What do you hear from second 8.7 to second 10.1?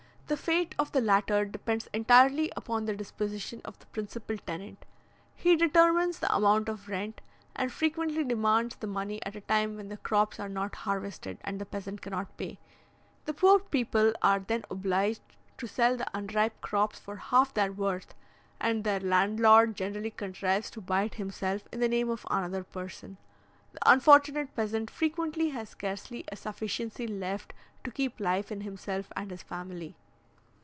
the money at a time when the